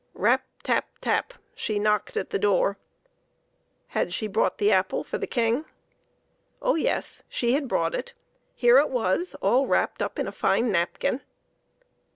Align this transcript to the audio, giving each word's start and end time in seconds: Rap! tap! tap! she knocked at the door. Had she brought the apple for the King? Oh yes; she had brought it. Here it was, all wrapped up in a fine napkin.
Rap! 0.15 0.43
tap! 0.63 0.87
tap! 0.99 1.35
she 1.53 1.77
knocked 1.77 2.17
at 2.17 2.31
the 2.31 2.39
door. 2.39 2.79
Had 3.89 4.11
she 4.11 4.25
brought 4.25 4.57
the 4.57 4.71
apple 4.71 5.03
for 5.03 5.19
the 5.19 5.27
King? 5.27 5.65
Oh 6.59 6.73
yes; 6.73 7.21
she 7.29 7.53
had 7.53 7.67
brought 7.67 7.93
it. 7.93 8.15
Here 8.55 8.79
it 8.79 8.89
was, 8.89 9.35
all 9.43 9.67
wrapped 9.67 10.01
up 10.01 10.17
in 10.17 10.27
a 10.27 10.31
fine 10.31 10.71
napkin. 10.71 11.21